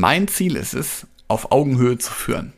Mein 0.00 0.28
Ziel 0.28 0.54
ist 0.54 0.74
es, 0.74 1.08
auf 1.26 1.50
Augenhöhe 1.50 1.98
zu 1.98 2.12
führen. 2.12 2.52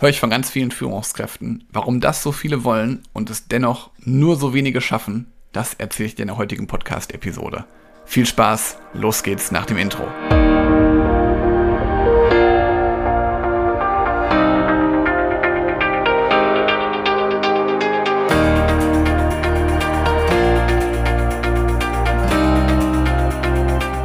Höre 0.00 0.08
ich 0.08 0.18
von 0.18 0.28
ganz 0.28 0.50
vielen 0.50 0.72
Führungskräften, 0.72 1.62
warum 1.70 2.00
das 2.00 2.20
so 2.20 2.32
viele 2.32 2.64
wollen 2.64 3.04
und 3.12 3.30
es 3.30 3.46
dennoch 3.46 3.90
nur 4.00 4.34
so 4.34 4.52
wenige 4.52 4.80
schaffen, 4.80 5.30
das 5.52 5.74
erzähle 5.74 6.08
ich 6.08 6.14
dir 6.16 6.22
in 6.22 6.28
der 6.28 6.36
heutigen 6.36 6.66
Podcast-Episode. 6.66 7.64
Viel 8.06 8.26
Spaß, 8.26 8.76
los 8.92 9.22
geht's 9.22 9.52
nach 9.52 9.66
dem 9.66 9.78
Intro. 9.78 10.08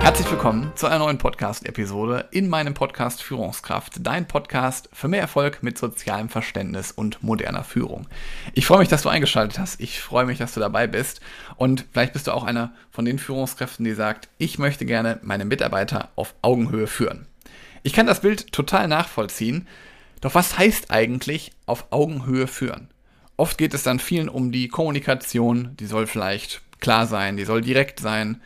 Herzlich 0.01 0.31
willkommen 0.31 0.71
zu 0.75 0.87
einer 0.87 0.97
neuen 0.97 1.19
Podcast-Episode 1.19 2.27
in 2.31 2.49
meinem 2.49 2.73
Podcast 2.73 3.21
Führungskraft, 3.21 3.97
dein 3.99 4.27
Podcast 4.27 4.89
für 4.91 5.07
mehr 5.07 5.21
Erfolg 5.21 5.61
mit 5.61 5.77
sozialem 5.77 6.27
Verständnis 6.27 6.91
und 6.91 7.21
moderner 7.21 7.63
Führung. 7.63 8.07
Ich 8.55 8.65
freue 8.65 8.79
mich, 8.79 8.89
dass 8.89 9.03
du 9.03 9.09
eingeschaltet 9.09 9.59
hast. 9.59 9.79
Ich 9.79 10.01
freue 10.01 10.25
mich, 10.25 10.39
dass 10.39 10.55
du 10.55 10.59
dabei 10.59 10.87
bist. 10.87 11.21
Und 11.55 11.85
vielleicht 11.91 12.13
bist 12.13 12.25
du 12.25 12.31
auch 12.31 12.43
einer 12.43 12.71
von 12.89 13.05
den 13.05 13.19
Führungskräften, 13.19 13.85
die 13.85 13.93
sagt, 13.93 14.27
ich 14.39 14.57
möchte 14.57 14.87
gerne 14.87 15.19
meine 15.21 15.45
Mitarbeiter 15.45 16.09
auf 16.15 16.33
Augenhöhe 16.41 16.87
führen. 16.87 17.27
Ich 17.83 17.93
kann 17.93 18.07
das 18.07 18.21
Bild 18.21 18.51
total 18.51 18.87
nachvollziehen. 18.87 19.67
Doch 20.19 20.33
was 20.33 20.57
heißt 20.57 20.89
eigentlich 20.89 21.51
auf 21.67 21.85
Augenhöhe 21.91 22.47
führen? 22.47 22.89
Oft 23.37 23.59
geht 23.59 23.75
es 23.75 23.83
dann 23.83 23.99
vielen 23.99 24.29
um 24.29 24.51
die 24.51 24.67
Kommunikation, 24.67 25.77
die 25.79 25.85
soll 25.85 26.07
vielleicht 26.07 26.63
klar 26.79 27.05
sein, 27.05 27.37
die 27.37 27.45
soll 27.45 27.61
direkt 27.61 27.99
sein 27.99 28.41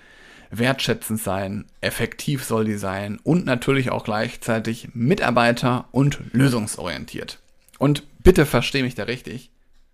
wertschätzend 0.58 1.22
sein, 1.22 1.66
effektiv 1.82 2.44
soll 2.44 2.66
die 2.66 2.78
sein 2.78 3.20
und 3.24 3.46
natürlich 3.46 3.92
auch 3.92 4.04
gleichzeitig 4.04 4.90
Mitarbeiter- 4.94 5.88
und 5.92 6.20
lösungsorientiert. 6.34 7.40
Und 7.78 8.04
bitte 8.24 8.46
verstehe 8.46 8.84
mich 8.84 8.96
da 8.96 9.04
richtig. 9.04 9.52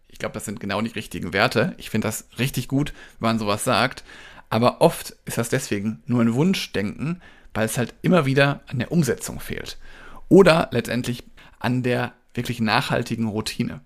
Ich 0.08 0.20
glaube, 0.20 0.34
das 0.34 0.46
sind 0.46 0.60
genau 0.60 0.82
die 0.82 0.92
richtigen 0.92 1.34
Werte. 1.34 1.74
Ich 1.78 1.90
finde 1.90 2.08
das 2.08 2.28
richtig 2.38 2.68
gut, 2.68 2.94
wenn 3.20 3.30
man 3.30 3.40
sowas 3.40 3.64
sagt. 3.64 4.04
Aber 4.50 4.82
oft 4.82 5.16
ist 5.26 5.38
das 5.38 5.50
deswegen 5.50 6.04
nur 6.06 6.22
ein 6.22 6.34
Wunschdenken, 6.34 7.22
weil 7.54 7.66
es 7.66 7.78
halt 7.78 7.94
immer 8.02 8.26
wieder 8.26 8.62
an 8.68 8.80
der 8.80 8.92
Umsetzung 8.92 9.40
fehlt. 9.40 9.78
Oder 10.30 10.70
letztendlich 10.72 11.24
an 11.60 11.84
der 11.84 12.14
wirklich 12.34 12.60
nachhaltigen 12.60 13.28
Routine. 13.28 13.82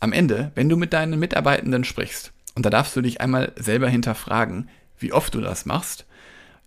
Am 0.00 0.12
Ende, 0.12 0.52
wenn 0.54 0.68
du 0.68 0.76
mit 0.76 0.92
deinen 0.92 1.18
Mitarbeitenden 1.18 1.84
sprichst, 1.84 2.32
und 2.54 2.66
da 2.66 2.70
darfst 2.70 2.96
du 2.96 3.00
dich 3.00 3.20
einmal 3.20 3.52
selber 3.56 3.88
hinterfragen, 3.88 4.68
wie 4.98 5.12
oft 5.12 5.34
du 5.34 5.40
das 5.40 5.66
machst. 5.66 6.06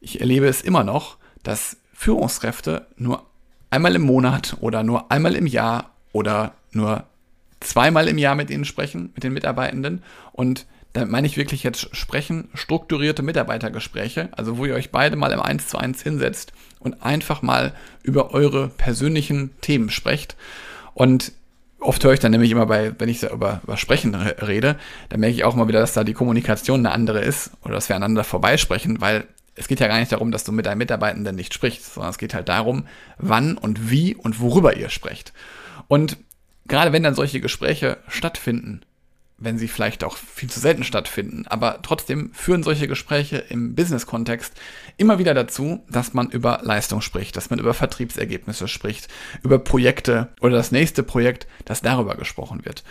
Ich 0.04 0.20
erlebe 0.20 0.48
es 0.48 0.62
immer 0.62 0.84
noch, 0.84 1.16
dass 1.44 1.78
Führungskräfte 1.94 2.88
nur 2.98 3.26
einmal 3.70 3.96
im 3.96 4.02
Monat 4.02 4.58
oder 4.60 4.84
nur 4.84 5.10
einmal 5.10 5.34
im 5.34 5.48
Jahr 5.48 5.92
oder 6.12 6.56
nur 6.74 7.06
zweimal 7.62 8.10
im 8.10 8.18
Jahr 8.18 8.36
mit 8.36 8.50
ihnen 8.50 8.66
sprechen, 8.66 9.12
mit 9.16 9.24
den 9.24 9.32
Mitarbeitenden. 9.32 10.04
Und 10.34 10.66
da 10.92 11.06
meine 11.06 11.26
ich 11.26 11.38
wirklich 11.38 11.64
jetzt 11.64 11.96
sprechen, 11.96 12.50
strukturierte 12.54 13.24
Mitarbeitergespräche, 13.24 14.28
also 14.34 14.58
wo 14.58 14.66
ihr 14.66 14.76
euch 14.76 14.92
beide 14.92 15.16
mal 15.16 15.32
im 15.32 15.40
1 15.40 15.70
zu 15.70 15.78
1 15.78 16.04
hinsetzt 16.04 16.52
und 16.80 17.02
einfach 17.02 17.42
mal 17.42 17.74
über 18.04 18.34
eure 18.34 18.68
persönlichen 18.68 19.52
Themen 19.62 19.90
sprecht. 19.90 20.36
Und 20.94 21.32
oft 21.80 22.04
höre 22.04 22.14
ich 22.14 22.20
dann 22.20 22.32
nämlich 22.32 22.52
immer 22.52 22.66
bei, 22.66 22.94
wenn 23.00 23.08
ich 23.08 23.22
so 23.22 23.30
über, 23.30 23.62
über 23.64 23.78
Sprechen 23.78 24.16
rede, 24.16 24.78
dann 25.08 25.22
merke 25.22 25.36
ich 25.36 25.46
auch 25.46 25.56
mal 25.56 25.70
wieder, 25.70 25.80
dass 25.80 25.94
da 25.94 26.04
die 26.04 26.14
Kommunikation 26.14 26.86
eine 26.86 26.92
andere 26.92 27.22
ist 27.22 27.52
oder 27.64 27.76
dass 27.76 27.88
wir 27.88 27.96
aneinander 27.96 28.26
vorbeisprechen, 28.26 29.00
weil 29.00 29.26
es 29.56 29.68
geht 29.68 29.80
ja 29.80 29.88
gar 29.88 30.00
nicht 30.00 30.12
darum, 30.12 30.32
dass 30.32 30.44
du 30.44 30.52
mit 30.52 30.66
deinem 30.66 30.80
Mitarbeitenden 30.80 31.36
nicht 31.36 31.54
sprichst, 31.54 31.94
sondern 31.94 32.12
es 32.12 32.18
geht 32.18 32.34
halt 32.34 32.50
darum, 32.50 32.88
wann 33.18 33.58
und 33.58 33.90
wie 33.90 34.16
und 34.16 34.40
worüber 34.40 34.76
ihr 34.76 34.90
sprecht. 34.90 35.34
Und 35.88 36.18
gerade 36.66 36.92
wenn 36.92 37.04
dann 37.04 37.16
solche 37.16 37.42
Gespräche 37.42 37.98
stattfinden, 38.08 38.82
wenn 39.38 39.58
sie 39.58 39.68
vielleicht 39.68 40.04
auch 40.04 40.18
viel 40.18 40.50
zu 40.50 40.60
selten 40.60 40.84
stattfinden. 40.84 41.46
Aber 41.48 41.80
trotzdem 41.82 42.32
führen 42.34 42.64
solche 42.64 42.88
Gespräche 42.88 43.38
im 43.38 43.76
Business-Kontext 43.76 44.54
immer 44.98 45.20
wieder 45.20 45.34
dazu, 45.34 45.84
dass 45.90 46.14
man 46.14 46.30
über 46.30 46.60
Leistung 46.64 47.02
spricht, 47.02 47.36
dass 47.36 47.50
man 47.50 47.60
über 47.60 47.74
Vertriebsergebnisse 47.74 48.68
spricht, 48.68 49.08
über 49.44 49.60
Projekte 49.60 50.30
oder 50.40 50.56
das 50.58 50.72
nächste 50.72 51.04
Projekt, 51.04 51.48
dass 51.66 51.82
darüber 51.82 52.16
gesprochen 52.16 52.66
wird. 52.66 52.84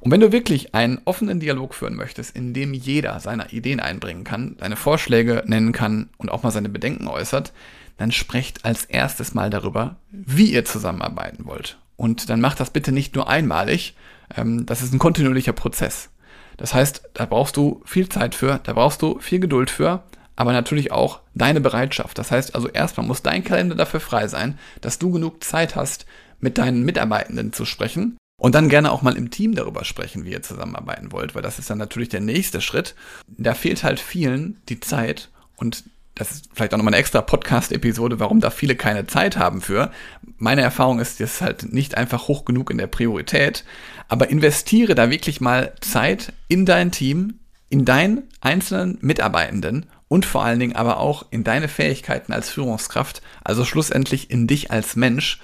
Und 0.00 0.10
wenn 0.10 0.20
du 0.20 0.32
wirklich 0.32 0.74
einen 0.74 1.00
offenen 1.06 1.40
Dialog 1.40 1.74
führen 1.74 1.94
möchtest, 1.94 2.36
in 2.36 2.52
dem 2.52 2.74
jeder 2.74 3.18
seine 3.20 3.50
Ideen 3.52 3.80
einbringen 3.80 4.24
kann, 4.24 4.56
seine 4.60 4.76
Vorschläge 4.76 5.42
nennen 5.46 5.72
kann 5.72 6.10
und 6.18 6.30
auch 6.30 6.42
mal 6.42 6.50
seine 6.50 6.68
Bedenken 6.68 7.08
äußert, 7.08 7.54
dann 7.96 8.12
sprecht 8.12 8.66
als 8.66 8.84
erstes 8.84 9.32
mal 9.32 9.48
darüber, 9.48 9.96
wie 10.10 10.52
ihr 10.52 10.66
zusammenarbeiten 10.66 11.46
wollt. 11.46 11.78
Und 11.96 12.28
dann 12.28 12.40
macht 12.40 12.60
das 12.60 12.70
bitte 12.70 12.92
nicht 12.92 13.14
nur 13.14 13.28
einmalig, 13.28 13.94
ähm, 14.36 14.66
das 14.66 14.82
ist 14.82 14.92
ein 14.92 14.98
kontinuierlicher 14.98 15.52
Prozess. 15.52 16.10
Das 16.56 16.74
heißt, 16.74 17.10
da 17.14 17.26
brauchst 17.26 17.56
du 17.56 17.82
viel 17.84 18.08
Zeit 18.08 18.34
für, 18.34 18.60
da 18.62 18.72
brauchst 18.72 19.02
du 19.02 19.18
viel 19.18 19.40
Geduld 19.40 19.70
für, 19.70 20.04
aber 20.36 20.52
natürlich 20.52 20.92
auch 20.92 21.20
deine 21.34 21.60
Bereitschaft. 21.60 22.18
Das 22.18 22.30
heißt 22.30 22.54
also 22.54 22.68
erstmal 22.68 23.06
muss 23.06 23.22
dein 23.22 23.44
Kalender 23.44 23.74
dafür 23.74 24.00
frei 24.00 24.28
sein, 24.28 24.58
dass 24.80 24.98
du 24.98 25.10
genug 25.10 25.42
Zeit 25.42 25.76
hast, 25.76 26.06
mit 26.40 26.58
deinen 26.58 26.84
Mitarbeitenden 26.84 27.52
zu 27.52 27.64
sprechen 27.64 28.18
und 28.40 28.54
dann 28.54 28.68
gerne 28.68 28.92
auch 28.92 29.02
mal 29.02 29.16
im 29.16 29.30
Team 29.30 29.54
darüber 29.54 29.84
sprechen, 29.84 30.24
wie 30.24 30.32
ihr 30.32 30.42
zusammenarbeiten 30.42 31.12
wollt, 31.12 31.34
weil 31.34 31.42
das 31.42 31.58
ist 31.58 31.70
dann 31.70 31.78
natürlich 31.78 32.08
der 32.08 32.20
nächste 32.20 32.60
Schritt. 32.60 32.94
Da 33.28 33.54
fehlt 33.54 33.84
halt 33.84 34.00
vielen 34.00 34.60
die 34.68 34.80
Zeit 34.80 35.30
und 35.56 35.84
das 36.14 36.30
ist 36.30 36.50
vielleicht 36.52 36.72
auch 36.72 36.78
nochmal 36.78 36.94
eine 36.94 37.00
extra 37.00 37.22
Podcast-Episode, 37.22 38.20
warum 38.20 38.40
da 38.40 38.50
viele 38.50 38.76
keine 38.76 39.06
Zeit 39.06 39.36
haben 39.36 39.60
für. 39.60 39.90
Meine 40.38 40.62
Erfahrung 40.62 41.00
ist, 41.00 41.20
das 41.20 41.34
ist 41.34 41.40
halt 41.40 41.72
nicht 41.72 41.96
einfach 41.96 42.28
hoch 42.28 42.44
genug 42.44 42.70
in 42.70 42.78
der 42.78 42.86
Priorität, 42.86 43.64
aber 44.08 44.30
investiere 44.30 44.94
da 44.94 45.10
wirklich 45.10 45.40
mal 45.40 45.72
Zeit 45.80 46.32
in 46.48 46.66
dein 46.66 46.92
Team, 46.92 47.40
in 47.68 47.84
deinen 47.84 48.24
einzelnen 48.40 48.98
Mitarbeitenden 49.00 49.86
und 50.08 50.24
vor 50.24 50.44
allen 50.44 50.60
Dingen 50.60 50.76
aber 50.76 50.98
auch 50.98 51.26
in 51.30 51.42
deine 51.42 51.66
Fähigkeiten 51.66 52.32
als 52.32 52.48
Führungskraft, 52.48 53.20
also 53.42 53.64
schlussendlich 53.64 54.30
in 54.30 54.46
dich 54.46 54.70
als 54.70 54.94
Mensch, 54.94 55.40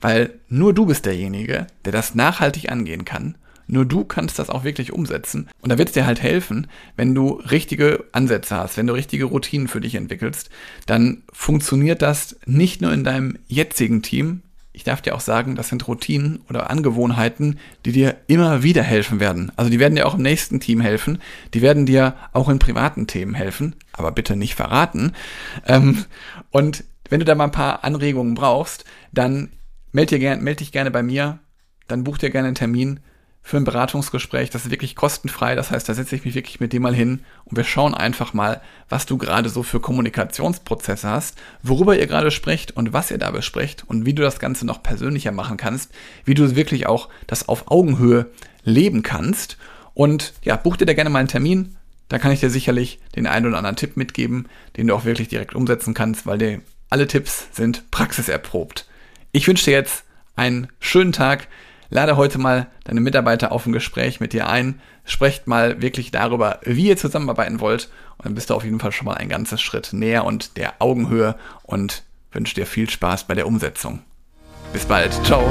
weil 0.00 0.38
nur 0.48 0.72
du 0.72 0.86
bist 0.86 1.06
derjenige, 1.06 1.66
der 1.84 1.92
das 1.92 2.14
nachhaltig 2.14 2.70
angehen 2.70 3.04
kann 3.04 3.36
nur 3.66 3.84
du 3.84 4.04
kannst 4.04 4.38
das 4.38 4.50
auch 4.50 4.64
wirklich 4.64 4.92
umsetzen. 4.92 5.48
Und 5.60 5.70
da 5.70 5.78
wird 5.78 5.88
es 5.88 5.94
dir 5.94 6.06
halt 6.06 6.22
helfen, 6.22 6.66
wenn 6.96 7.14
du 7.14 7.32
richtige 7.50 8.04
Ansätze 8.12 8.56
hast, 8.56 8.76
wenn 8.76 8.86
du 8.86 8.94
richtige 8.94 9.24
Routinen 9.24 9.68
für 9.68 9.80
dich 9.80 9.94
entwickelst, 9.94 10.50
dann 10.86 11.22
funktioniert 11.32 12.02
das 12.02 12.36
nicht 12.46 12.80
nur 12.80 12.92
in 12.92 13.04
deinem 13.04 13.38
jetzigen 13.48 14.02
Team. 14.02 14.42
Ich 14.74 14.84
darf 14.84 15.02
dir 15.02 15.14
auch 15.14 15.20
sagen, 15.20 15.54
das 15.54 15.68
sind 15.68 15.86
Routinen 15.86 16.40
oder 16.48 16.70
Angewohnheiten, 16.70 17.58
die 17.84 17.92
dir 17.92 18.16
immer 18.26 18.62
wieder 18.62 18.82
helfen 18.82 19.20
werden. 19.20 19.52
Also 19.56 19.70
die 19.70 19.78
werden 19.78 19.96
dir 19.96 20.06
auch 20.06 20.14
im 20.14 20.22
nächsten 20.22 20.60
Team 20.60 20.80
helfen. 20.80 21.18
Die 21.52 21.60
werden 21.60 21.84
dir 21.84 22.14
auch 22.32 22.48
in 22.48 22.58
privaten 22.58 23.06
Themen 23.06 23.34
helfen, 23.34 23.74
aber 23.92 24.12
bitte 24.12 24.34
nicht 24.34 24.54
verraten. 24.54 25.12
Ähm, 25.66 26.04
und 26.50 26.84
wenn 27.10 27.20
du 27.20 27.26
da 27.26 27.34
mal 27.34 27.44
ein 27.44 27.52
paar 27.52 27.84
Anregungen 27.84 28.34
brauchst, 28.34 28.86
dann 29.12 29.50
meld, 29.92 30.10
dir 30.10 30.18
gern, 30.18 30.42
meld 30.42 30.60
dich 30.60 30.72
gerne 30.72 30.90
bei 30.90 31.02
mir, 31.02 31.38
dann 31.86 32.04
buch 32.04 32.16
dir 32.16 32.30
gerne 32.30 32.48
einen 32.48 32.54
Termin 32.54 33.00
für 33.42 33.56
ein 33.56 33.64
Beratungsgespräch. 33.64 34.50
Das 34.50 34.64
ist 34.64 34.70
wirklich 34.70 34.94
kostenfrei. 34.94 35.54
Das 35.54 35.70
heißt, 35.70 35.88
da 35.88 35.94
setze 35.94 36.14
ich 36.14 36.24
mich 36.24 36.34
wirklich 36.34 36.60
mit 36.60 36.72
dir 36.72 36.80
mal 36.80 36.94
hin 36.94 37.24
und 37.44 37.56
wir 37.56 37.64
schauen 37.64 37.94
einfach 37.94 38.34
mal, 38.34 38.62
was 38.88 39.04
du 39.04 39.18
gerade 39.18 39.48
so 39.48 39.62
für 39.62 39.80
Kommunikationsprozesse 39.80 41.08
hast, 41.08 41.36
worüber 41.62 41.98
ihr 41.98 42.06
gerade 42.06 42.30
sprecht 42.30 42.76
und 42.76 42.92
was 42.92 43.10
ihr 43.10 43.18
da 43.18 43.30
besprecht 43.30 43.84
und 43.86 44.06
wie 44.06 44.14
du 44.14 44.22
das 44.22 44.38
Ganze 44.38 44.64
noch 44.64 44.82
persönlicher 44.82 45.32
machen 45.32 45.56
kannst, 45.56 45.90
wie 46.24 46.34
du 46.34 46.54
wirklich 46.54 46.86
auch 46.86 47.08
das 47.26 47.48
auf 47.48 47.70
Augenhöhe 47.70 48.30
leben 48.62 49.02
kannst. 49.02 49.58
Und 49.94 50.34
ja, 50.42 50.56
buch 50.56 50.76
dir 50.76 50.86
da 50.86 50.94
gerne 50.94 51.10
mal 51.10 51.18
einen 51.18 51.28
Termin. 51.28 51.76
Da 52.08 52.18
kann 52.18 52.30
ich 52.30 52.40
dir 52.40 52.50
sicherlich 52.50 53.00
den 53.16 53.26
einen 53.26 53.46
oder 53.46 53.56
anderen 53.56 53.76
Tipp 53.76 53.96
mitgeben, 53.96 54.48
den 54.76 54.86
du 54.86 54.94
auch 54.94 55.04
wirklich 55.04 55.28
direkt 55.28 55.54
umsetzen 55.54 55.94
kannst, 55.94 56.26
weil 56.26 56.38
die, 56.38 56.60
alle 56.90 57.06
Tipps 57.06 57.48
sind 57.52 57.90
praxiserprobt. 57.90 58.86
Ich 59.32 59.48
wünsche 59.48 59.64
dir 59.64 59.72
jetzt 59.72 60.04
einen 60.36 60.68
schönen 60.78 61.12
Tag. 61.12 61.48
Lade 61.92 62.16
heute 62.16 62.38
mal 62.38 62.68
deine 62.84 63.02
Mitarbeiter 63.02 63.52
auf 63.52 63.66
ein 63.66 63.72
Gespräch 63.72 64.18
mit 64.18 64.32
dir 64.32 64.48
ein. 64.48 64.80
Sprecht 65.04 65.46
mal 65.46 65.82
wirklich 65.82 66.10
darüber, 66.10 66.58
wie 66.62 66.88
ihr 66.88 66.96
zusammenarbeiten 66.96 67.60
wollt. 67.60 67.90
Und 68.16 68.24
dann 68.24 68.34
bist 68.34 68.48
du 68.48 68.54
auf 68.54 68.64
jeden 68.64 68.80
Fall 68.80 68.92
schon 68.92 69.04
mal 69.04 69.18
ein 69.18 69.28
ganzes 69.28 69.60
Schritt 69.60 69.92
näher 69.92 70.24
und 70.24 70.56
der 70.56 70.72
Augenhöhe 70.78 71.34
und 71.64 72.02
wünsche 72.32 72.54
dir 72.54 72.64
viel 72.64 72.88
Spaß 72.88 73.24
bei 73.24 73.34
der 73.34 73.46
Umsetzung. 73.46 74.00
Bis 74.72 74.86
bald. 74.86 75.12
Ciao. 75.22 75.46